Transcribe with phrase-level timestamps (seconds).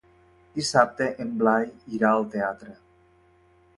[0.55, 1.69] Dissabte en Blai
[1.99, 2.75] irà al teatre.